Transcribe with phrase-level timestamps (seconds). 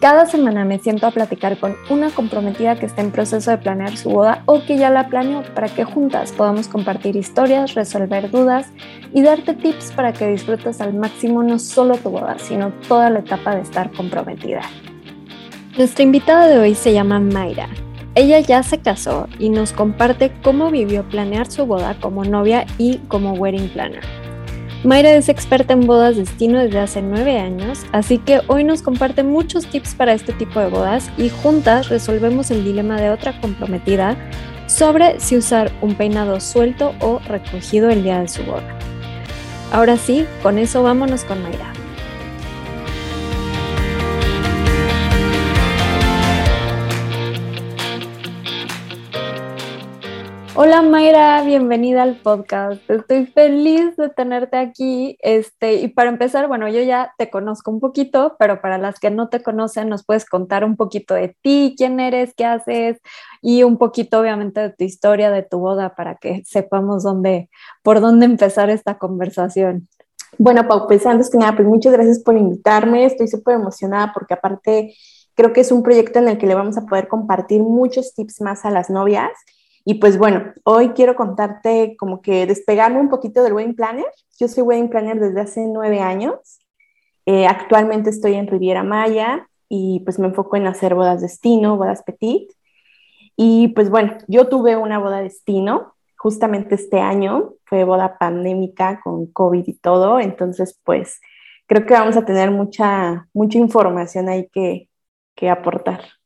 [0.00, 3.96] Cada semana me siento a platicar con una comprometida que está en proceso de planear
[3.96, 8.68] su boda o que ya la planeó para que juntas podamos compartir historias, resolver dudas
[9.12, 13.18] y darte tips para que disfrutes al máximo no solo tu boda, sino toda la
[13.18, 14.60] etapa de estar comprometida.
[15.76, 17.68] Nuestra invitada de hoy se llama Mayra.
[18.14, 22.98] Ella ya se casó y nos comparte cómo vivió planear su boda como novia y
[23.08, 24.27] como wedding planner.
[24.84, 29.24] Mayra es experta en bodas destino desde hace nueve años, así que hoy nos comparte
[29.24, 34.16] muchos tips para este tipo de bodas y juntas resolvemos el dilema de otra comprometida
[34.68, 38.78] sobre si usar un peinado suelto o recogido el día de su boda.
[39.72, 41.77] Ahora sí, con eso vámonos con Mayra.
[50.60, 52.80] Hola Mayra, bienvenida al podcast.
[52.90, 55.16] Estoy feliz de tenerte aquí.
[55.20, 59.08] Este, y para empezar, bueno, yo ya te conozco un poquito, pero para las que
[59.08, 62.98] no te conocen, nos puedes contar un poquito de ti, quién eres, qué haces
[63.40, 67.50] y un poquito obviamente de tu historia, de tu boda, para que sepamos dónde,
[67.84, 69.88] por dónde empezar esta conversación.
[70.38, 73.04] Bueno, Pau, pues antes que nada, pues muchas gracias por invitarme.
[73.04, 74.96] Estoy súper emocionada porque aparte
[75.36, 78.40] creo que es un proyecto en el que le vamos a poder compartir muchos tips
[78.40, 79.30] más a las novias
[79.90, 84.04] y pues bueno, hoy quiero contarte como que despegarme un poquito del wedding planner.
[84.38, 86.60] Yo soy wedding planner desde hace nueve años.
[87.24, 92.02] Eh, actualmente estoy en Riviera Maya y pues me enfoco en hacer bodas destino, bodas
[92.02, 92.52] petit.
[93.34, 99.32] Y pues bueno, yo tuve una boda destino justamente este año, fue boda pandémica con
[99.32, 101.18] COVID y todo, entonces pues
[101.66, 104.90] creo que vamos a tener mucha, mucha información ahí que,
[105.34, 106.17] que aportar.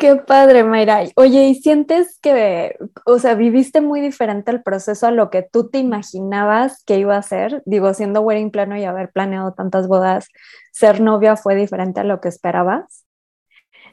[0.00, 1.02] Qué padre, Mayra.
[1.16, 5.68] Oye, ¿y sientes que, o sea, viviste muy diferente el proceso a lo que tú
[5.68, 7.62] te imaginabas que iba a ser?
[7.66, 10.28] Digo, siendo wedding plano y haber planeado tantas bodas,
[10.72, 13.04] ¿ser novia fue diferente a lo que esperabas?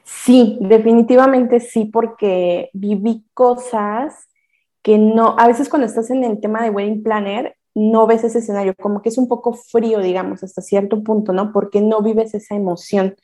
[0.02, 4.28] Sí, definitivamente sí, porque viví cosas
[4.80, 8.38] que no, a veces cuando estás en el tema de wedding planner, no ves ese
[8.38, 11.52] escenario, como que es un poco frío, digamos, hasta cierto punto, ¿no?
[11.52, 13.14] Porque no vives esa emoción.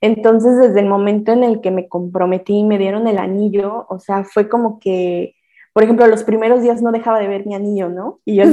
[0.00, 3.98] Entonces, desde el momento en el que me comprometí y me dieron el anillo, o
[3.98, 5.34] sea, fue como que,
[5.72, 8.20] por ejemplo, los primeros días no dejaba de ver mi anillo, ¿no?
[8.24, 8.44] Y yo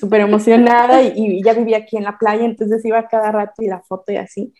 [0.00, 3.80] súper emocionada y, ya vivía aquí en la playa, entonces iba cada rato y la
[3.82, 4.52] foto y así.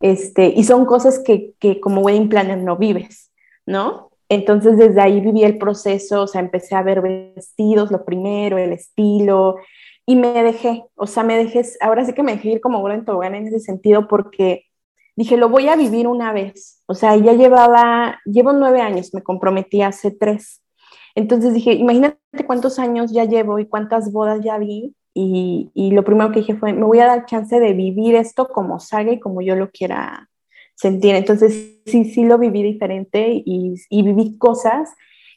[0.00, 3.32] Este, y son cosas que, que como wedding planner no vives,
[3.66, 4.10] ¿no?
[4.28, 8.72] Entonces desde ahí viví el proceso, o sea, empecé a ver vestidos, lo primero, el
[8.72, 9.56] estilo,
[10.08, 13.04] y me dejé, o sea, me dejé, ahora sí que me dejé ir como en
[13.04, 14.67] tobogán en ese sentido porque
[15.18, 16.80] dije, lo voy a vivir una vez.
[16.86, 20.62] O sea, ya llevaba, llevo nueve años, me comprometí hace tres.
[21.16, 24.94] Entonces dije, imagínate cuántos años ya llevo y cuántas bodas ya vi.
[25.14, 28.46] Y, y, lo primero que dije fue, me voy a dar chance de vivir esto
[28.46, 30.28] como salga y como yo lo quiera
[30.76, 31.16] sentir.
[31.16, 34.94] Entonces sí, sí lo viví diferente y, y viví cosas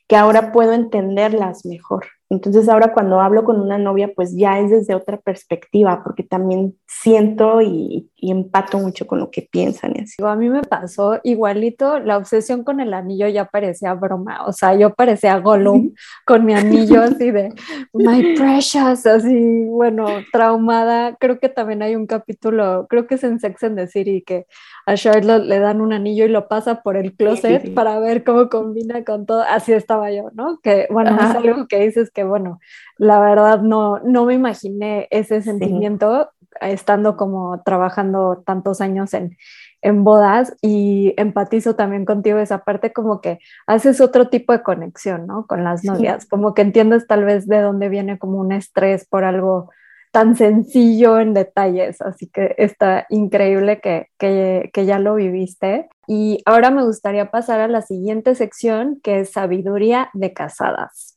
[0.07, 2.05] que ahora puedo entenderlas mejor.
[2.31, 6.77] Entonces ahora cuando hablo con una novia, pues ya es desde otra perspectiva, porque también
[6.87, 9.93] siento y, empato mucho con lo que piensan.
[9.95, 10.23] Y así.
[10.23, 14.75] A mí me pasó igualito, la obsesión con el anillo ya parecía broma, o sea,
[14.75, 15.91] yo parecía Gollum
[16.25, 17.53] con mi anillo así de,
[17.93, 21.17] my precious, así, bueno, traumada.
[21.19, 24.45] Creo que también hay un capítulo, creo que es en Sex and the City, que
[24.85, 28.47] a Charlotte le dan un anillo y lo pasa por el closet para ver cómo
[28.47, 29.41] combina con todo.
[29.41, 30.59] Así estaba yo, ¿no?
[30.61, 32.59] Que bueno, es algo que dices que bueno,
[32.97, 39.37] la verdad no, no me imaginé ese sentimiento estando como trabajando tantos años en,
[39.81, 45.27] en bodas y empatizo también contigo esa parte como que haces otro tipo de conexión,
[45.27, 45.47] ¿no?
[45.47, 49.23] Con las novias, como que entiendes tal vez de dónde viene como un estrés por
[49.23, 49.69] algo
[50.11, 55.87] tan sencillo en detalles, así que está increíble que, que, que, ya lo viviste.
[56.05, 61.10] Y ahora me gustaría pasar a la siguiente sección, que es sabiduría de casadas.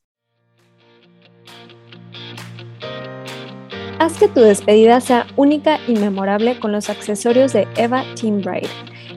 [3.99, 8.69] Haz que tu despedida sea única y memorable con los accesorios de Eva Team Bride.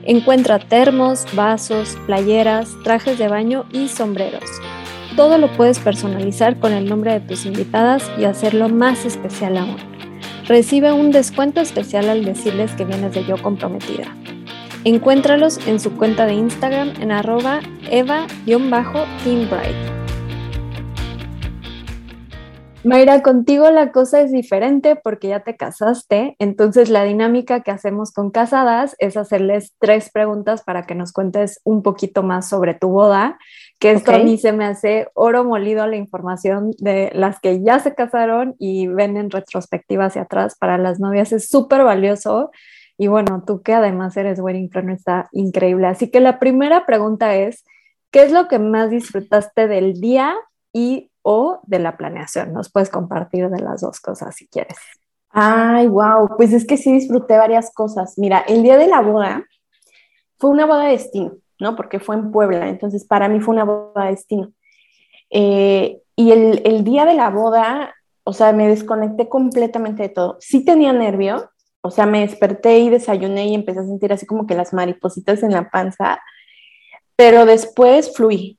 [0.04, 4.48] Encuentra termos, vasos, playeras, trajes de baño y sombreros.
[5.16, 9.76] Todo lo puedes personalizar con el nombre de tus invitadas y hacerlo más especial aún.
[10.46, 14.14] Recibe un descuento especial al decirles que vienes de Yo Comprometida.
[14.84, 17.60] Encuéntralos en su cuenta de Instagram en arroba
[17.90, 19.97] eva-teambride.
[22.84, 28.12] Mayra, contigo la cosa es diferente porque ya te casaste, entonces la dinámica que hacemos
[28.12, 32.88] con casadas es hacerles tres preguntas para que nos cuentes un poquito más sobre tu
[32.88, 33.36] boda,
[33.80, 37.80] que esto a mí se me hace oro molido la información de las que ya
[37.80, 42.50] se casaron y ven en retrospectiva hacia atrás para las novias, es súper valioso.
[42.96, 45.86] Y bueno, tú que además eres wedding planner está increíble.
[45.86, 47.64] Así que la primera pregunta es,
[48.10, 50.34] ¿qué es lo que más disfrutaste del día
[50.72, 52.54] y o de la planeación.
[52.54, 54.78] Nos puedes compartir de las dos cosas si quieres.
[55.28, 58.14] Ay, wow, pues es que sí disfruté varias cosas.
[58.16, 59.44] Mira, el día de la boda
[60.38, 61.76] fue una boda de destino, ¿no?
[61.76, 64.52] Porque fue en Puebla, entonces para mí fue una boda de destino.
[65.28, 70.38] Eh, y el, el, día de la boda, o sea, me desconecté completamente de todo.
[70.40, 71.50] Sí tenía nervio,
[71.82, 75.42] o sea, me desperté y desayuné y empecé a sentir así como que las maripositas
[75.42, 76.22] en la panza,
[77.16, 78.57] pero después fluí,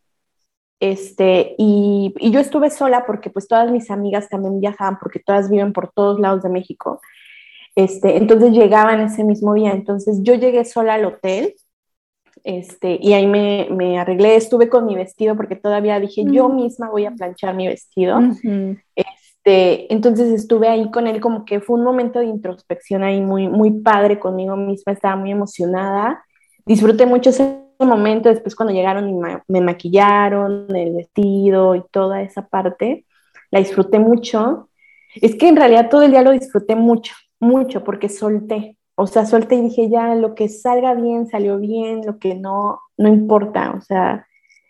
[0.79, 5.73] este, y, yo estuve sola porque pues todas mis amigas también viajaban porque todas viven
[5.73, 7.01] por todos lados de México.
[7.75, 9.71] Este, entonces llegaban ese mismo día.
[9.71, 11.55] Entonces yo llegué sola al hotel
[12.43, 16.89] este, y ahí me, me arreglé, estuve con mi vestido porque todavía dije, yo misma
[16.89, 18.19] voy a planchar mi vestido.
[18.95, 23.49] este, entonces estuve ahí con él como que fue un momento de introspección ahí muy,
[23.49, 26.23] muy padre conmigo misma, estaba muy emocionada.
[26.65, 29.13] Disfruté mucho ese momento, después cuando llegaron y
[29.47, 33.05] me maquillaron, el vestido y toda esa parte,
[33.51, 34.69] la disfruté mucho.
[35.15, 38.77] Es que en realidad todo el día lo disfruté mucho, mucho, porque solté.
[38.95, 42.79] O sea, solté y dije, ya, lo que salga bien, salió bien, lo que no,
[42.97, 43.73] no importa.
[43.77, 44.27] O sea,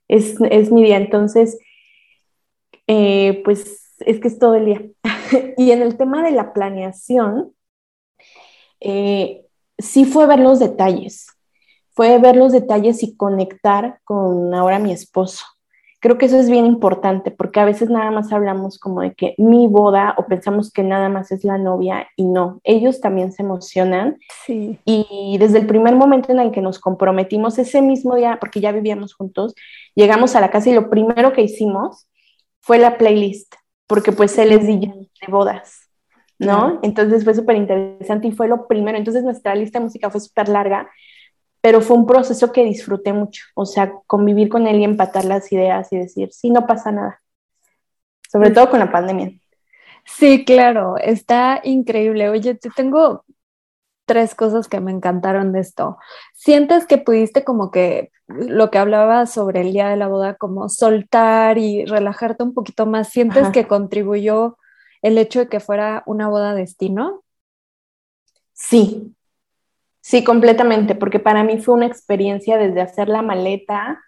[0.08, 0.98] es, es mi día.
[0.98, 1.58] Entonces,
[2.88, 4.82] eh, pues es que es todo el día.
[5.58, 7.54] y en el tema de la planeación,
[8.80, 9.46] eh,
[9.78, 11.28] sí fue ver los detalles
[12.00, 15.44] fue ver los detalles y conectar con ahora mi esposo.
[16.00, 19.36] Creo que eso es bien importante porque a veces nada más hablamos como de que
[19.38, 23.44] mi boda o pensamos que nada más es la novia y no, ellos también se
[23.44, 24.18] emocionan.
[24.46, 24.80] Sí.
[24.86, 28.72] Y desde el primer momento en el que nos comprometimos ese mismo día, porque ya
[28.72, 29.54] vivíamos juntos,
[29.94, 32.08] llegamos a la casa y lo primero que hicimos
[32.62, 33.56] fue la playlist,
[33.88, 35.90] porque pues él es DJ de bodas.
[36.38, 36.80] ¿no?
[36.82, 38.98] Entonces fue súper interesante y fue lo primero.
[38.98, 40.90] Entonces nuestra lista de música fue súper larga
[41.62, 45.52] pero fue un proceso que disfruté mucho, o sea, convivir con él y empatar las
[45.52, 47.22] ideas y decir, sí, no pasa nada,
[48.32, 49.32] sobre todo con la pandemia.
[50.06, 52.30] Sí, claro, está increíble.
[52.30, 53.24] Oye, te tengo
[54.06, 55.98] tres cosas que me encantaron de esto.
[56.34, 60.68] ¿Sientes que pudiste como que lo que hablaba sobre el día de la boda, como
[60.68, 63.10] soltar y relajarte un poquito más?
[63.10, 64.58] ¿Sientes que contribuyó
[65.04, 67.24] el hecho de que fuera una boda destino?
[68.54, 69.16] Sí,
[70.10, 74.02] Sí, completamente, porque para mí fue una experiencia desde hacer la maleta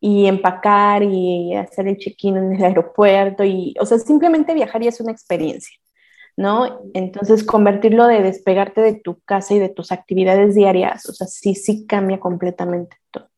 [0.00, 4.88] y empacar y hacer el check-in en el aeropuerto y, o sea, simplemente viajar y
[4.88, 5.76] es una experiencia,
[6.36, 6.82] ¿no?
[6.94, 11.56] Entonces, convertirlo de despegarte de tu casa y de tus actividades diarias, o sea, sí,
[11.56, 13.31] sí cambia completamente todo.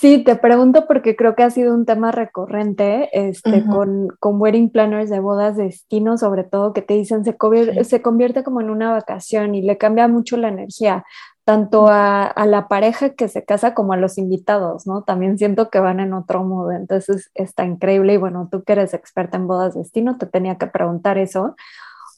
[0.00, 4.70] Sí, te pregunto porque creo que ha sido un tema recurrente este, con, con, wedding
[4.70, 7.36] planners de bodas de destino, sobre todo que te dicen se,
[7.82, 11.04] se convierte como en una vacación y le cambia mucho la energía,
[11.44, 15.02] tanto a, a, la pareja que se casa como a los invitados, ¿no?
[15.02, 18.94] También siento que van en otro modo, entonces está increíble y bueno, tú que eres
[18.94, 21.56] experta en bodas de destino, te tenía que preguntar eso.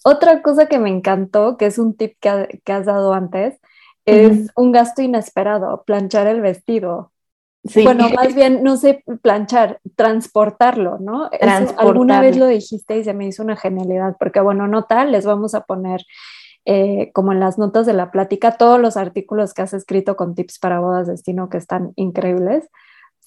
[0.04, 3.58] Otra cosa que me encantó, que es un tip que, que has dado antes,
[4.04, 7.10] es un gasto inesperado, planchar el vestido.
[7.62, 11.28] Bueno, más bien, no sé, planchar, transportarlo, ¿no?
[11.76, 15.54] alguna vez lo dijiste y se me hizo una genialidad, porque bueno, nota, les vamos
[15.54, 16.02] a poner
[16.64, 20.34] eh, como en las notas de la plática todos los artículos que has escrito con
[20.34, 22.68] tips para bodas destino que están increíbles,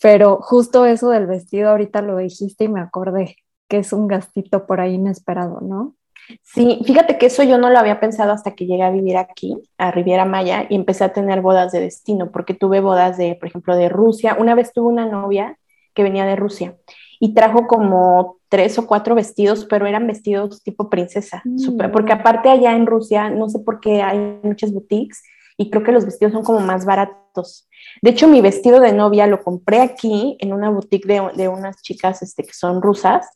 [0.02, 3.36] pero justo eso del vestido ahorita lo dijiste y me acordé
[3.68, 5.96] que es un gastito por ahí inesperado, ¿no?
[6.42, 9.56] Sí, fíjate que eso yo no lo había pensado hasta que llegué a vivir aquí,
[9.77, 13.50] a Riviera Maya, y empecé a tener bodas de destino, porque tuve bodas de, por
[13.50, 14.38] ejemplo, de Rusia.
[14.39, 15.58] Una vez tuve una novia
[15.94, 16.75] que venía de Rusia
[17.20, 21.92] y trajo como tres o cuatro vestidos, pero eran vestidos tipo princesa, mm.
[21.92, 25.24] porque aparte allá en Rusia, no sé por qué hay muchas boutiques
[25.58, 27.70] y creo que los vestidos son como más baratos.
[28.01, 31.82] De hecho, mi vestido de novia lo compré aquí en una boutique de, de unas
[31.82, 33.27] chicas este, que son rusas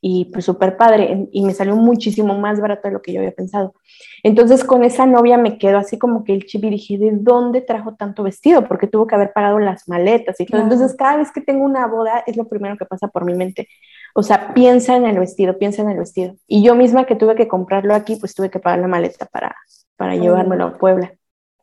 [0.00, 3.32] y pues súper padre y me salió muchísimo más barato de lo que yo había
[3.32, 3.74] pensado.
[4.22, 7.60] Entonces con esa novia me quedó así como que el chip y dije, ¿de dónde
[7.60, 8.66] trajo tanto vestido?
[8.66, 10.62] Porque tuvo que haber pagado las maletas y todo.
[10.62, 13.68] Entonces cada vez que tengo una boda es lo primero que pasa por mi mente.
[14.14, 16.34] O sea, piensa en el vestido, piensa en el vestido.
[16.46, 19.54] Y yo misma que tuve que comprarlo aquí, pues tuve que pagar la maleta para,
[19.96, 21.12] para llevármelo a Puebla.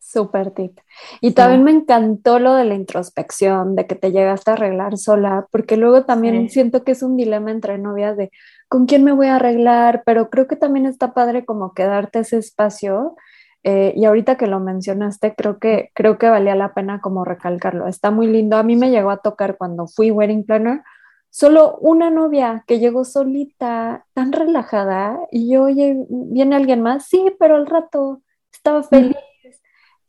[0.09, 0.79] Súper tip.
[1.19, 5.47] Y también me encantó lo de la introspección, de que te llegaste a arreglar sola,
[5.51, 8.31] porque luego también siento que es un dilema entre novias de
[8.69, 12.37] con quién me voy a arreglar, pero creo que también está padre como quedarte ese
[12.37, 13.17] espacio.
[13.63, 17.85] Eh, y ahorita que lo mencionaste, creo que, creo que valía la pena como recalcarlo.
[17.85, 18.55] Está muy lindo.
[18.55, 20.83] A mí me llegó a tocar cuando fui wedding planner,
[21.29, 27.07] solo una novia que llegó solita, tan relajada, y yo, oye, ¿viene alguien más?
[27.07, 28.21] Sí, pero al rato
[28.53, 29.17] estaba feliz.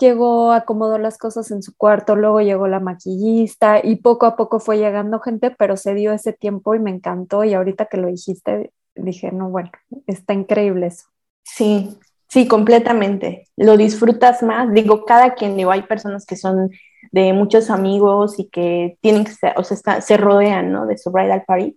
[0.00, 4.60] Llegó, acomodó las cosas en su cuarto, luego llegó la maquillista y poco a poco
[4.60, 8.08] fue llegando gente, pero se dio ese tiempo y me encantó y ahorita que lo
[8.08, 9.70] dijiste, dije, no, bueno,
[10.06, 11.06] está increíble eso.
[11.42, 11.96] Sí,
[12.28, 13.48] sí, completamente.
[13.56, 14.72] Lo disfrutas más.
[14.72, 16.70] Digo, cada quien, digo, hay personas que son
[17.10, 20.86] de muchos amigos y que tienen que o sea, se rodean, ¿no?
[20.86, 21.74] De su bridal party.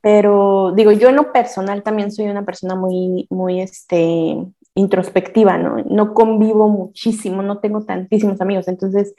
[0.00, 4.36] Pero digo, yo en lo personal también soy una persona muy, muy, este,
[4.74, 5.78] introspectiva, ¿no?
[5.84, 9.14] No convivo muchísimo, no tengo tantísimos amigos, entonces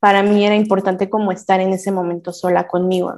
[0.00, 3.14] para mí era importante como estar en ese momento sola conmigo.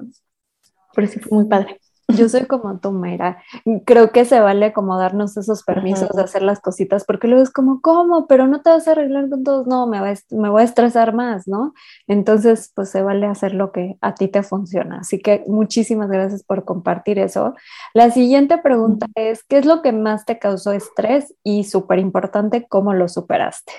[0.94, 1.80] Por eso fue muy padre.
[2.16, 3.42] Yo soy como tú, Mayra.
[3.84, 7.50] Creo que se vale como darnos esos permisos de hacer las cositas, porque luego es
[7.50, 8.26] como, ¿cómo?
[8.26, 9.66] Pero no te vas a arreglar con todos.
[9.66, 11.74] No, me, va me voy a estresar más, ¿no?
[12.06, 15.00] Entonces, pues se vale hacer lo que a ti te funciona.
[15.00, 17.54] Así que muchísimas gracias por compartir eso.
[17.94, 21.34] La siguiente pregunta es, ¿qué es lo que más te causó estrés?
[21.42, 23.72] Y súper importante, ¿cómo lo superaste?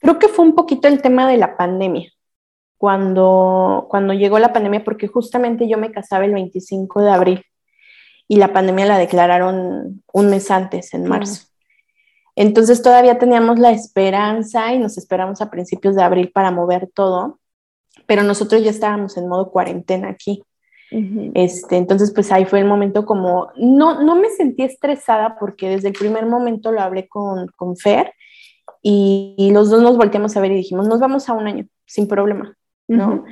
[0.00, 2.10] Creo que fue un poquito el tema de la pandemia.
[2.76, 7.44] Cuando, cuando llegó la pandemia, porque justamente yo me casaba el 25 de abril
[8.28, 11.46] y la pandemia la declararon un mes antes, en marzo.
[12.36, 17.38] Entonces todavía teníamos la esperanza y nos esperamos a principios de abril para mover todo,
[18.06, 20.42] pero nosotros ya estábamos en modo cuarentena aquí.
[21.34, 25.88] este, entonces, pues ahí fue el momento como, no, no me sentí estresada porque desde
[25.88, 28.12] el primer momento lo hablé con, con Fer
[28.82, 32.06] y, los dos nos volteamos a ver y dijimos, nos vamos a un año, sin
[32.06, 33.24] problema, ¿no?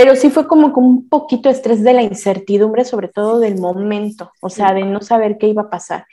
[0.00, 3.58] Pero sí fue como, como un poquito de estrés de la incertidumbre, sobre todo del
[3.58, 6.06] momento, o sea, de no saber qué iba a pasar.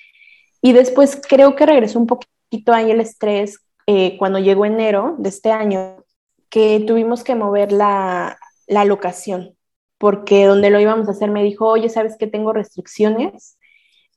[0.61, 5.29] Y después creo que regresó un poquito ahí el estrés eh, cuando llegó enero de
[5.29, 6.03] este año,
[6.49, 9.55] que tuvimos que mover la, la locación,
[9.97, 13.57] porque donde lo íbamos a hacer me dijo, oye, ¿sabes que tengo restricciones?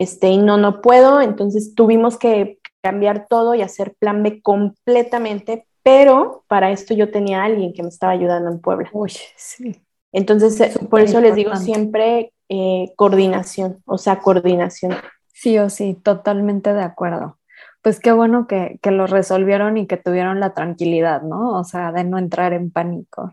[0.00, 5.68] Este, y no, no puedo, entonces tuvimos que cambiar todo y hacer plan B completamente
[5.82, 8.88] pero para esto yo tenía a alguien que me estaba ayudando en Puebla.
[8.92, 9.82] Uy, sí.
[10.12, 14.94] Entonces, eh, por eso les digo siempre eh, coordinación, o sea, coordinación.
[15.32, 17.38] Sí o sí, totalmente de acuerdo.
[17.82, 21.58] Pues qué bueno que, que lo resolvieron y que tuvieron la tranquilidad, ¿no?
[21.58, 23.32] O sea, de no entrar en pánico.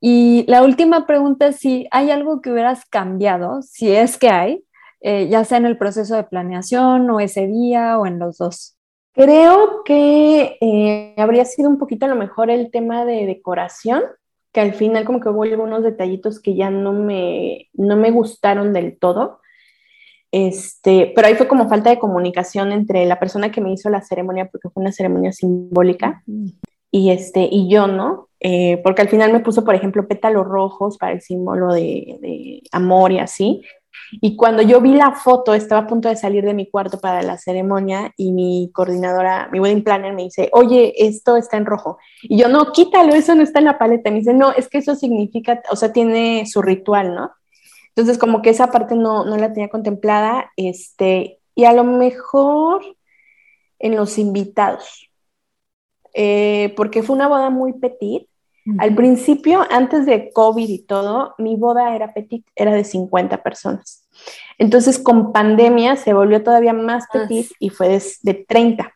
[0.00, 4.64] Y la última pregunta es si hay algo que hubieras cambiado, si es que hay,
[5.00, 8.75] eh, ya sea en el proceso de planeación o ese día o en los dos.
[9.16, 14.02] Creo que eh, habría sido un poquito a lo mejor el tema de decoración,
[14.52, 18.74] que al final como que hubo algunos detallitos que ya no me, no me gustaron
[18.74, 19.40] del todo.
[20.30, 24.02] Este, pero ahí fue como falta de comunicación entre la persona que me hizo la
[24.02, 26.22] ceremonia, porque fue una ceremonia simbólica,
[26.90, 28.28] y, este, y yo, ¿no?
[28.40, 32.62] Eh, porque al final me puso, por ejemplo, pétalos rojos para el símbolo de, de
[32.70, 33.62] amor y así,
[34.12, 37.22] y cuando yo vi la foto, estaba a punto de salir de mi cuarto para
[37.22, 41.98] la ceremonia y mi coordinadora, mi wedding planner me dice, oye, esto está en rojo.
[42.22, 44.10] Y yo, no, quítalo, eso no está en la paleta.
[44.10, 47.32] Me dice, no, es que eso significa, o sea, tiene su ritual, ¿no?
[47.88, 52.82] Entonces, como que esa parte no, no la tenía contemplada, este, y a lo mejor
[53.78, 55.10] en los invitados,
[56.14, 58.28] eh, porque fue una boda muy petit,
[58.78, 64.06] al principio, antes de COVID y todo, mi boda era petit, era de 50 personas.
[64.58, 68.92] Entonces, con pandemia se volvió todavía más ah, petit y fue de, 30.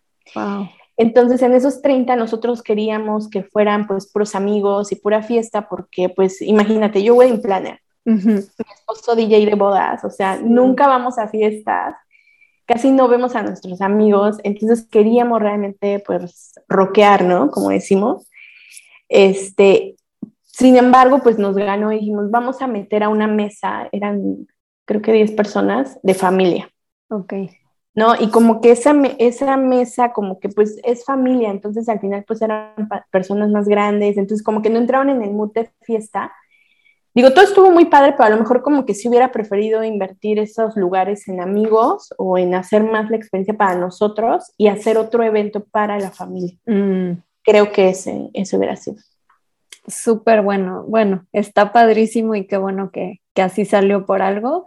[0.97, 6.09] Entonces, en esos 30 nosotros queríamos que fueran pues puros amigos y pura fiesta, porque
[6.09, 8.35] pues imagínate, yo wedding planner, mi
[8.75, 11.95] esposo DJ de bodas, o sea, nunca vamos a fiestas,
[12.67, 17.51] casi no vemos a nuestros amigos, entonces queríamos realmente pues rockear, ¿no?
[17.51, 18.30] Como decimos.
[19.11, 19.97] Este,
[20.45, 24.47] sin embargo, pues nos ganó y dijimos, vamos a meter a una mesa, eran
[24.87, 26.71] creo que 10 personas de familia.
[27.11, 27.35] Ok.
[27.95, 28.15] ¿No?
[28.19, 32.41] Y como que esa, esa mesa como que pues es familia, entonces al final pues
[32.41, 36.33] eran personas más grandes, entonces como que no entraron en el mood de fiesta.
[37.15, 40.39] Digo, todo estuvo muy padre, pero a lo mejor como que si hubiera preferido invertir
[40.39, 45.25] esos lugares en amigos o en hacer más la experiencia para nosotros y hacer otro
[45.25, 46.57] evento para la familia.
[46.67, 48.97] Mm creo que ese, ese hubiera sido.
[49.87, 54.65] Súper bueno, bueno, está padrísimo y qué bueno que, que, así salió por algo,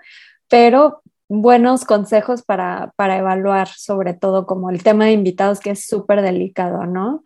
[0.50, 5.86] pero buenos consejos para, para evaluar, sobre todo como el tema de invitados, que es
[5.86, 7.24] súper delicado, ¿no?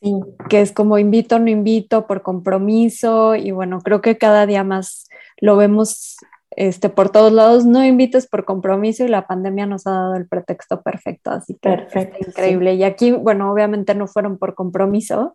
[0.00, 0.12] Sí.
[0.48, 5.08] Que es como invito, no invito, por compromiso, y bueno, creo que cada día más
[5.40, 6.16] lo vemos
[6.60, 10.26] este, por todos lados, no invites por compromiso y la pandemia nos ha dado el
[10.26, 12.74] pretexto perfecto, así que Perfecto, increíble.
[12.74, 15.34] Y aquí, bueno, obviamente no fueron por compromiso,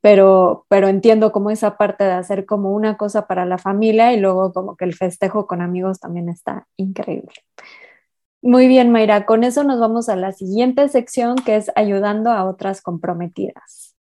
[0.00, 4.18] pero, pero entiendo como esa parte de hacer como una cosa para la familia y
[4.18, 7.32] luego como que el festejo con amigos también está increíble.
[8.42, 12.44] Muy bien, Mayra, con eso nos vamos a la siguiente sección que es ayudando a
[12.44, 13.95] otras comprometidas.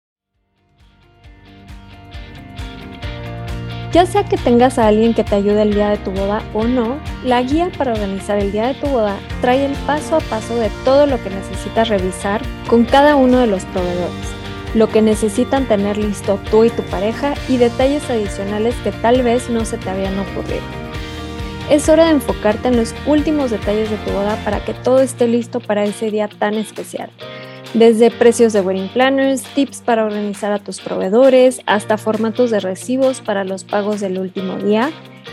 [3.95, 6.65] Ya sea que tengas a alguien que te ayude el día de tu boda o
[6.65, 10.57] no, la guía para organizar el día de tu boda trae el paso a paso
[10.57, 14.35] de todo lo que necesitas revisar con cada uno de los proveedores
[14.75, 19.49] lo que necesitan tener listo tú y tu pareja y detalles adicionales que tal vez
[19.49, 20.63] no se te habían ocurrido.
[21.71, 25.29] Es hora de enfocarte en los últimos detalles de tu boda para que todo esté
[25.29, 27.11] listo para ese día tan especial.
[27.75, 33.21] Desde precios de wedding planners, tips para organizar a tus proveedores, hasta formatos de recibos
[33.21, 34.93] para los pagos del último día,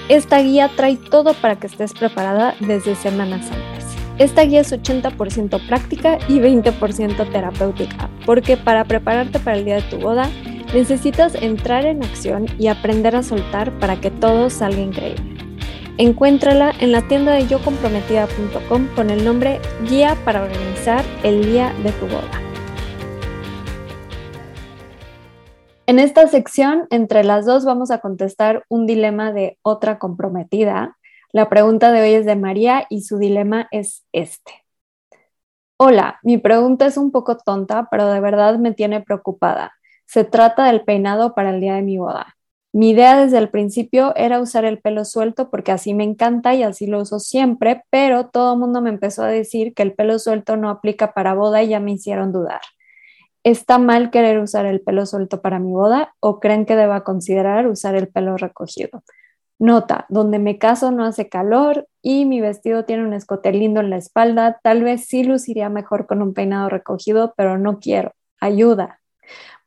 [0.09, 3.85] esta guía trae todo para que estés preparada desde semanas antes.
[4.17, 9.83] Esta guía es 80% práctica y 20% terapéutica, porque para prepararte para el día de
[9.83, 10.27] tu boda
[10.73, 15.40] necesitas entrar en acción y aprender a soltar para que todo salga increíble.
[16.01, 21.91] Encuéntrala en la tienda de yocomprometida.com con el nombre Guía para organizar el día de
[21.91, 22.41] tu boda.
[25.85, 30.97] En esta sección, entre las dos vamos a contestar un dilema de otra comprometida
[31.33, 34.51] la pregunta de hoy es de María y su dilema es este.
[35.77, 39.71] Hola, mi pregunta es un poco tonta, pero de verdad me tiene preocupada.
[40.05, 42.35] Se trata del peinado para el día de mi boda.
[42.73, 46.63] Mi idea desde el principio era usar el pelo suelto porque así me encanta y
[46.63, 50.19] así lo uso siempre, pero todo el mundo me empezó a decir que el pelo
[50.19, 52.61] suelto no aplica para boda y ya me hicieron dudar.
[53.43, 57.67] ¿Está mal querer usar el pelo suelto para mi boda o creen que deba considerar
[57.67, 59.03] usar el pelo recogido?
[59.59, 63.89] Nota, donde me caso no hace calor y mi vestido tiene un escote lindo en
[63.89, 64.59] la espalda.
[64.63, 68.13] Tal vez sí luciría mejor con un peinado recogido, pero no quiero.
[68.39, 69.01] Ayuda.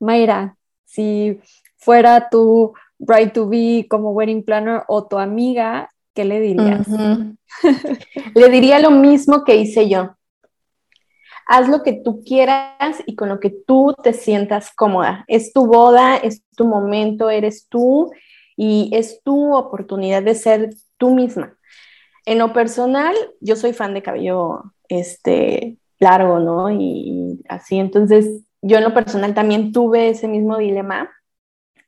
[0.01, 1.41] Mayra, si
[1.77, 6.87] fuera tu bride to be como wedding planner o tu amiga, ¿qué le dirías?
[8.35, 10.17] le diría lo mismo que hice yo.
[11.47, 15.25] Haz lo que tú quieras y con lo que tú te sientas cómoda.
[15.29, 18.11] Es tu boda, es tu momento, eres tú
[18.57, 21.57] y es tu oportunidad de ser tú misma.
[22.25, 26.71] En lo personal, yo soy fan de cabello este, largo, ¿no?
[26.71, 31.11] Y, así, entonces yo en lo personal también tuve ese mismo dilema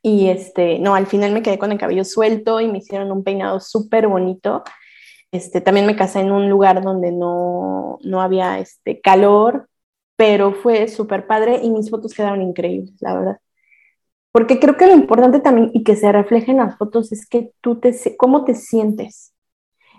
[0.02, 3.24] y este, no, al final me quedé con el cabello suelto y me hicieron un
[3.24, 4.62] peinado súper bonito.
[5.32, 9.68] Este, también me casé en un lugar donde no, no había este, calor,
[10.16, 13.40] pero fue súper padre y mis fotos quedaron increíbles, la verdad.
[14.32, 17.52] Porque creo que lo importante también y que se refleje en las fotos es que
[17.60, 19.34] tú te, cómo te sientes.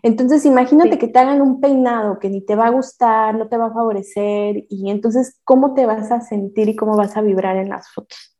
[0.03, 3.57] Entonces, imagínate que te hagan un peinado que ni te va a gustar, no te
[3.57, 7.57] va a favorecer, y entonces, ¿cómo te vas a sentir y cómo vas a vibrar
[7.57, 8.37] en las fotos?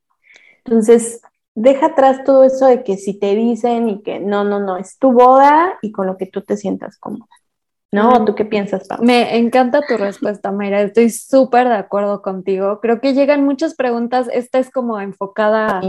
[0.66, 1.22] Entonces,
[1.60, 5.00] deja atrás todo eso de que si te dicen y que no, no, no, es
[5.00, 7.26] tu boda y con lo que tú te sientas cómoda.
[7.92, 8.26] ¿no?
[8.26, 9.00] ¿Tú qué piensas, Pau?
[9.02, 10.82] Me encanta tu respuesta, Mayra.
[10.82, 12.80] Estoy súper de acuerdo contigo.
[12.80, 14.30] Creo que llegan muchas preguntas.
[14.32, 15.82] Esta es como enfocada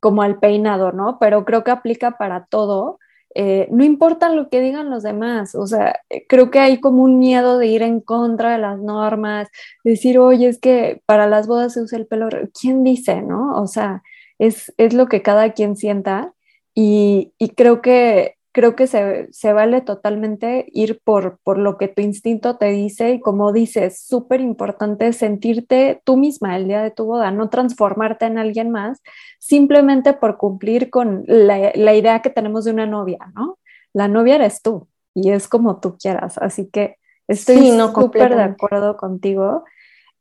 [0.00, 1.18] como al peinado, ¿no?
[1.18, 2.98] Pero creo que aplica para todo.
[3.34, 7.18] Eh, no importa lo que digan los demás, o sea, creo que hay como un
[7.18, 9.48] miedo de ir en contra de las normas,
[9.84, 13.60] decir, oye, es que para las bodas se usa el pelo, ¿quién dice, no?
[13.60, 14.02] O sea,
[14.38, 16.32] es, es lo que cada quien sienta
[16.74, 22.00] y, y creo que creo que se, vale totalmente ir por, por, lo que tu
[22.00, 27.04] instinto te dice y como dices, súper importante sentirte tú misma el día de tu
[27.04, 29.02] boda, no transformarte en alguien más
[29.38, 33.58] simplemente por cumplir con la, idea que tenemos de una novia, ¿no?
[33.92, 36.96] La novia eres tú y es como tú quieras, así que
[37.28, 39.64] estoy súper de acuerdo contigo.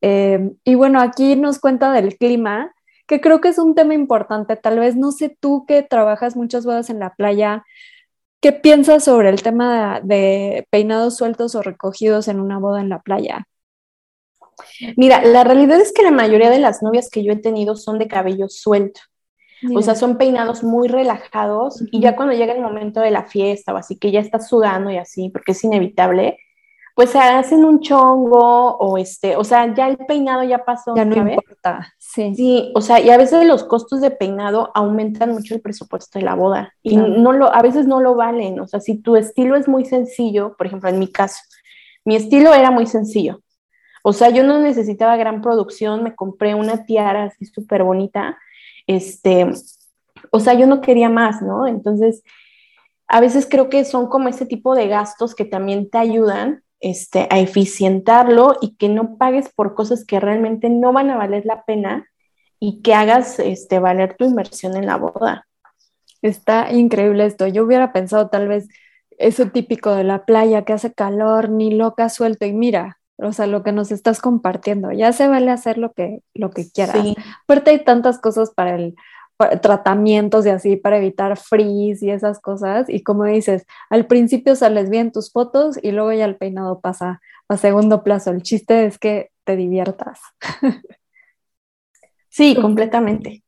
[0.02, 2.75] Eh, y bueno, aquí nos cuenta del clima,
[3.08, 4.56] que creo que es un tema importante.
[4.56, 7.64] Tal vez no sé tú que trabajas muchas bodas en la playa,
[8.46, 13.02] ¿Qué piensas sobre el tema de, peinados sueltos o recogidos en una boda en la
[13.02, 13.48] playa?
[14.98, 17.98] Mira, la realidad es que la mayoría de las novias que yo he tenido son
[17.98, 19.02] de cabello suelto.
[19.74, 23.74] O sea, son peinados muy relajados y ya cuando llega el momento de la fiesta
[23.74, 26.38] o así que ya estás sudando y así, porque es inevitable,
[26.96, 30.96] pues se hacen un chongo o este, o sea, ya el peinado ya pasó.
[30.96, 32.34] Ya no importa, sí.
[32.36, 36.26] Sí, o sea, y a veces los costos de peinado aumentan mucho el presupuesto de
[36.26, 39.58] la boda y no lo, a veces no lo valen, o sea, si tu estilo
[39.58, 41.42] es muy sencillo, por ejemplo, en mi caso,
[42.06, 43.42] mi estilo era muy sencillo.
[44.02, 48.38] O sea, yo no necesitaba gran producción, me compré una tiara así súper bonita,
[48.88, 49.52] este,
[50.32, 51.68] o sea, yo no quería más, ¿no?
[51.68, 52.24] Entonces,
[53.10, 57.28] a veces creo que son como ese tipo de gastos que también te ayudan este,
[57.30, 61.64] a eficientarlo y que no pagues por cosas que realmente no van a valer la
[61.64, 62.08] pena
[62.60, 65.48] y que hagas este, valer tu inversión en la boda.
[66.22, 67.48] Está increíble esto.
[67.48, 68.68] Yo hubiera pensado tal vez
[69.18, 73.48] eso típico de la playa que hace calor, ni loca suelto y mira, o sea,
[73.48, 77.02] lo que nos estás compartiendo, ya se vale hacer lo que, lo que quieras.
[77.02, 77.16] Sí.
[77.44, 78.96] Aparte hay tantas cosas para el
[79.62, 82.90] tratamientos y así para evitar frizz y esas cosas.
[82.90, 87.22] Y como dices, al principio sales bien tus fotos y luego ya el peinado pasa
[87.48, 88.32] a segundo plazo.
[88.32, 90.20] El chiste es que te diviertas.
[92.36, 93.46] Sí, completamente.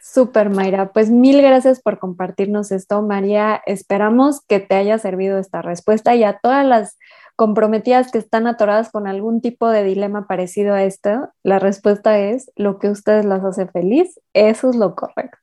[0.00, 0.90] Súper, Mayra.
[0.90, 3.60] Pues mil gracias por compartirnos esto, María.
[3.66, 6.96] Esperamos que te haya servido esta respuesta y a todas las
[7.36, 12.50] comprometidas que están atoradas con algún tipo de dilema parecido a esto, la respuesta es
[12.56, 15.38] lo que ustedes las hace feliz, eso es lo correcto.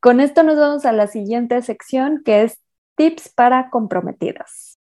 [0.00, 2.60] Con esto nos vamos a la siguiente sección que es
[2.96, 4.78] tips para comprometidas.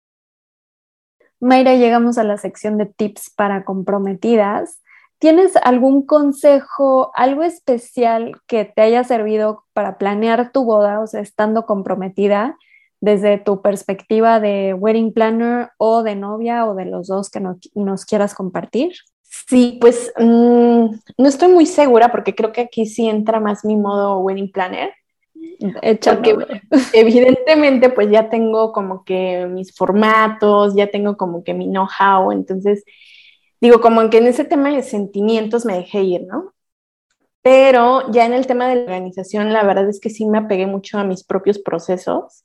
[1.39, 4.81] Mayra, llegamos a la sección de tips para comprometidas.
[5.19, 11.21] ¿Tienes algún consejo, algo especial que te haya servido para planear tu boda, o sea,
[11.21, 12.57] estando comprometida?
[12.99, 18.05] Desde tu perspectiva de wedding planner o de novia o de los dos que nos
[18.05, 18.93] quieras compartir?
[19.49, 20.85] Sí, pues mm,
[21.17, 24.93] no estoy muy segura porque creo que aquí sí entra más mi modo wedding planner.
[25.59, 26.35] Porque
[26.93, 32.83] evidentemente pues ya tengo como que mis formatos, ya tengo como que mi know-how, entonces
[33.61, 36.53] digo como que en ese tema de sentimientos me dejé ir, ¿no?
[37.41, 40.65] Pero ya en el tema de la organización, la verdad es que sí me apegué
[40.65, 42.43] mucho a mis propios procesos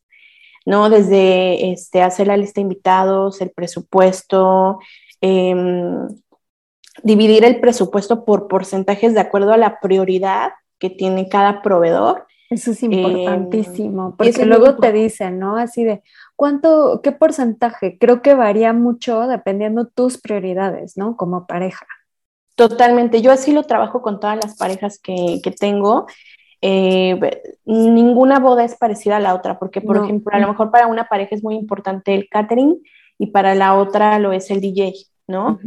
[0.67, 0.91] ¿no?
[0.91, 4.79] Desde este, hacer la lista de invitados, el presupuesto,
[5.21, 6.09] em,
[7.03, 12.27] dividir el presupuesto por porcentajes de acuerdo a la prioridad que tiene cada proveedor.
[12.51, 15.57] Eso es importantísimo, em, porque luego te dicen, ¿no?
[15.57, 16.03] Así de,
[16.37, 17.97] ¿cuánto, qué porcentaje?
[17.99, 21.17] Creo que varía mucho dependiendo tus prioridades, ¿no?
[21.17, 21.87] Como pareja.
[22.55, 26.07] Totalmente, yo así lo trabajo con todas las parejas que, que tengo
[26.63, 27.19] eh,
[27.65, 31.09] ninguna boda es parecida a la otra, porque por ejemplo, a lo mejor para una
[31.09, 32.81] pareja es muy importante el catering
[33.19, 34.95] y para la otra lo es el DJ,
[35.27, 35.59] ¿no?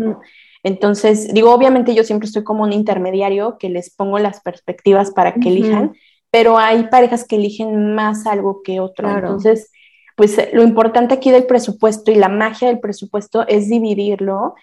[0.64, 5.34] Entonces, digo, obviamente yo siempre estoy como un intermediario que les pongo las perspectivas para
[5.34, 5.94] que elijan,
[6.32, 9.10] pero hay parejas que eligen más algo que otro.
[9.10, 9.72] Entonces,
[10.16, 14.56] pues lo importante aquí del presupuesto y la magia del presupuesto es dividirlo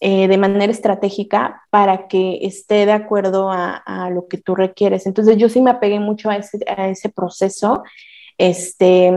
[0.00, 5.06] eh, de manera estratégica para que esté de acuerdo a, lo que tú requieres.
[5.06, 7.82] Entonces yo sí me apegué mucho a ese, a ese proceso.
[8.38, 9.12] Este,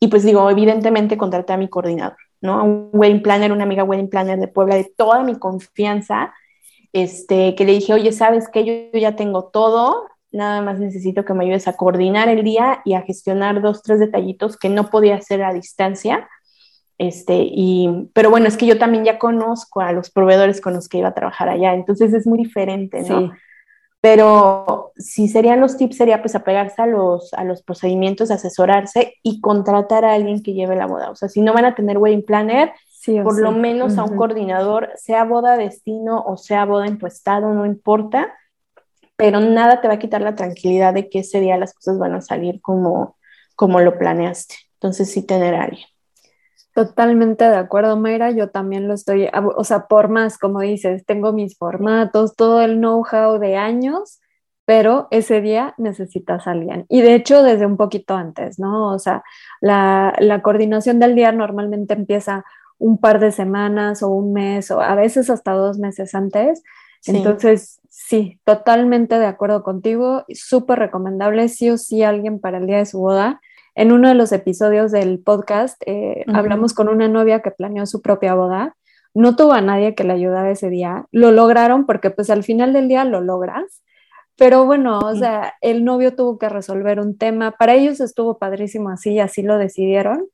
[0.00, 2.64] y pues digo, evidentemente contraté a mi coordinador, ¿no?
[2.64, 6.32] Un wedding planner, una amiga wedding planner de Puebla de toda mi confianza,
[6.92, 8.90] este, que le dije, oye, ¿sabes qué?
[8.92, 12.94] Yo, ya tengo todo, nada más necesito que me ayudes a coordinar el día y
[12.94, 16.28] a gestionar dos, tres detallitos que no podía hacer a distancia.
[17.00, 20.86] Este, y, pero bueno, es que yo también ya conozco a los proveedores con los
[20.86, 23.20] que iba a trabajar allá, entonces es muy diferente, ¿no?
[23.20, 23.30] Sí.
[24.02, 29.40] Pero si serían los tips, sería pues apegarse a los, a los procedimientos, asesorarse y
[29.40, 31.10] contratar a alguien que lleve la boda.
[31.10, 32.74] O sea, si no van a tener wedding planner,
[33.24, 37.54] por lo menos a un coordinador, sea boda destino o sea boda en tu estado,
[37.54, 38.34] no importa,
[39.16, 42.12] pero nada te va a quitar la tranquilidad de que ese día las cosas van
[42.12, 43.16] a salir como,
[43.56, 44.56] como lo planeaste.
[44.74, 45.86] Entonces sí tener a alguien.
[46.74, 48.30] Totalmente de acuerdo, Mayra.
[48.30, 52.76] Yo también lo estoy, o sea, por más, como dices, tengo mis formatos, todo el
[52.76, 54.20] know-how de años,
[54.64, 56.86] pero ese día necesitas a alguien.
[56.88, 58.92] Y de hecho, desde un poquito antes, ¿no?
[58.92, 59.24] O sea,
[59.60, 62.44] la, la coordinación del día normalmente empieza
[62.78, 66.62] un par de semanas o un mes o a veces hasta dos meses antes.
[67.06, 70.24] Entonces, sí, totalmente de acuerdo contigo.
[70.32, 73.40] Súper recomendable, sí o sí, alguien para el día de su boda
[73.74, 78.02] en uno de los episodios del podcast eh, hablamos con una novia que planeó su
[78.02, 78.76] propia boda.
[79.14, 81.06] No tuvo a nadie que le ayudara ese día.
[81.10, 83.82] Lo lograron porque pues al final del día lo logras.
[84.36, 87.52] Pero bueno, o sea, el novio tuvo que resolver un tema.
[87.52, 90.28] Para ellos estuvo padrísimo así y así lo decidieron.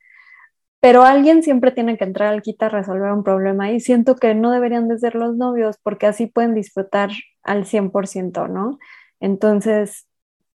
[0.80, 4.34] Pero alguien siempre tiene que entrar al quita a resolver un problema y siento que
[4.34, 7.10] no deberían de ser los novios porque así pueden disfrutar
[7.42, 8.78] al 100%, ¿no?
[9.18, 10.06] Entonces,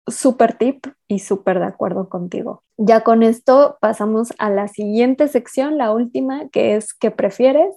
[0.08, 2.64] súper tip y súper de acuerdo contigo.
[2.78, 7.76] Ya con esto pasamos a la siguiente sección, la última, que es ¿qué prefieres?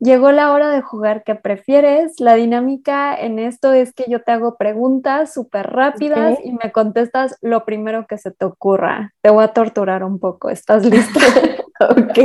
[0.00, 2.20] Llegó la hora de jugar ¿qué prefieres?
[2.20, 7.38] La dinámica en esto es que yo te hago preguntas súper rápidas y me contestas
[7.40, 9.12] lo primero que se te ocurra.
[9.22, 10.50] Te voy a torturar un poco.
[10.50, 11.18] ¿Estás listo?
[11.80, 12.18] ok.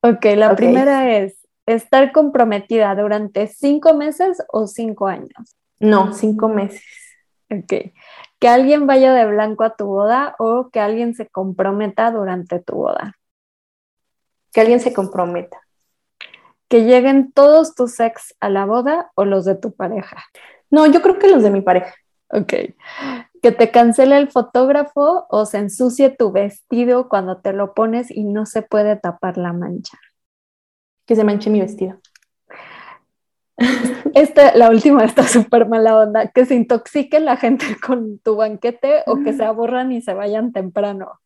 [0.00, 5.57] Ok, la primera es, ¿estar comprometida durante cinco meses o cinco años?
[5.80, 6.82] No, cinco meses.
[7.50, 7.92] Ok.
[8.38, 12.74] que alguien vaya de blanco a tu boda o que alguien se comprometa durante tu
[12.76, 13.16] boda.
[14.52, 15.60] Que alguien se comprometa.
[16.68, 20.22] Que lleguen todos tus ex a la boda o los de tu pareja.
[20.70, 21.94] No, yo creo que los de mi pareja.
[22.30, 22.52] Ok.
[23.42, 28.24] Que te cancele el fotógrafo o se ensucie tu vestido cuando te lo pones y
[28.24, 29.98] no se puede tapar la mancha.
[31.06, 31.98] Que se manche mi vestido.
[34.14, 36.28] Esta, la última está súper mala onda.
[36.28, 40.52] Que se intoxique la gente con tu banquete o que se aburran y se vayan
[40.52, 41.20] temprano.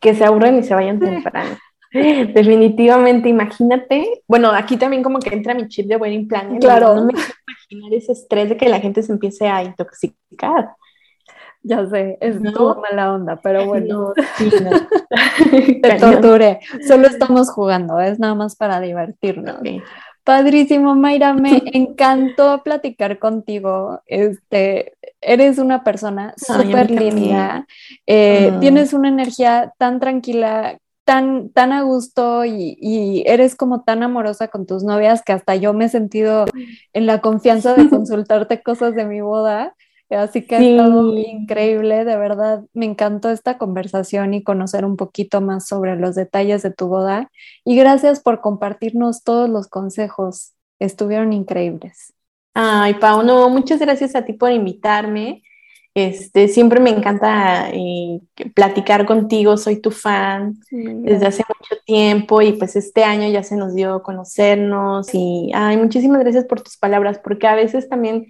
[0.00, 1.56] Que se aburran y se vayan temprano.
[1.92, 4.22] Definitivamente, imagínate.
[4.26, 6.58] Bueno, aquí también como que entra mi chip de wedding planner.
[6.58, 6.94] Claro.
[6.94, 10.74] No me quiero imaginar ese estrés de que la gente se empiece a intoxicar.
[11.62, 12.74] Ya sé, es ¿No?
[12.74, 14.12] mala onda, pero bueno.
[14.16, 14.70] No, sí, no.
[15.80, 16.60] Te torturé.
[16.86, 19.56] Solo estamos jugando, es nada más para divertirnos.
[19.60, 19.82] Ok.
[20.24, 24.02] Padrísimo, Mayra, me encantó platicar contigo.
[24.06, 27.66] Este, eres una persona súper linda.
[28.06, 28.60] Eh, Mm.
[28.60, 34.48] Tienes una energía tan tranquila, tan, tan a gusto y, y eres como tan amorosa
[34.48, 36.46] con tus novias que hasta yo me he sentido
[36.94, 39.74] en la confianza de consultarte cosas de mi boda.
[40.10, 40.70] Así que ha Sí.
[40.76, 42.64] estado increíble, de verdad.
[42.72, 47.30] Me encantó esta conversación y conocer un poquito más sobre los detalles de tu boda.
[47.64, 50.52] Y gracias por compartirnos todos los consejos.
[50.78, 52.12] Estuvieron increíbles.
[52.54, 55.42] Ay, Pau, no, muchas gracias a ti por invitarme.
[55.96, 58.20] Este, siempre me encanta eh,
[58.54, 63.54] platicar contigo, soy tu fan desde hace mucho tiempo y pues este año ya se
[63.56, 68.26] nos dio conocernos y ay, muchísimas gracias por tus palabras, porque a veces también,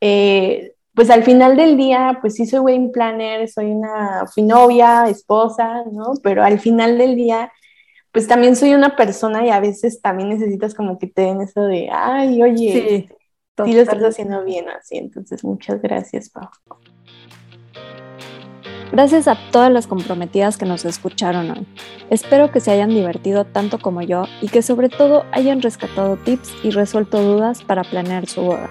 [0.00, 5.08] eh, pues al final del día, pues sí soy wedding planner, soy una, fui novia,
[5.08, 6.12] esposa, ¿no?
[6.22, 7.52] Pero al final del día,
[8.12, 11.62] pues también soy una persona y a veces también necesitas como que te den eso
[11.62, 16.48] de, ay, oye, Sí, sí lo estás haciendo bien así, entonces muchas gracias, Pau.
[18.92, 21.66] Gracias a todas las comprometidas que nos escucharon hoy.
[22.10, 26.52] Espero que se hayan divertido tanto como yo y que sobre todo hayan rescatado tips
[26.62, 28.70] y resuelto dudas para planear su boda.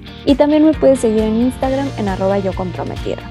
[0.25, 3.21] y también me puedes seguir en Instagram en arroba yocomprometida.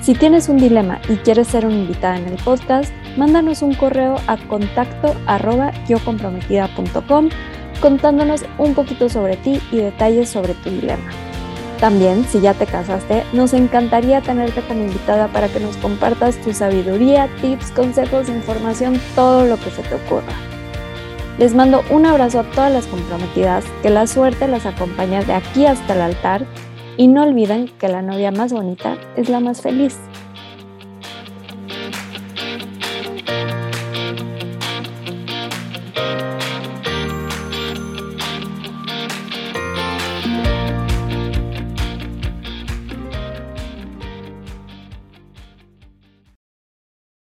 [0.00, 4.16] Si tienes un dilema y quieres ser una invitada en el podcast, mándanos un correo
[4.26, 7.30] a contacto arroba yocomprometida.com
[7.80, 11.10] contándonos un poquito sobre ti y detalles sobre tu dilema.
[11.80, 16.54] También, si ya te casaste, nos encantaría tenerte como invitada para que nos compartas tu
[16.54, 20.53] sabiduría, tips, consejos, información, todo lo que se te ocurra.
[21.38, 25.66] Les mando un abrazo a todas las comprometidas, que la suerte las acompañe de aquí
[25.66, 26.46] hasta el altar
[26.96, 29.98] y no olviden que la novia más bonita es la más feliz.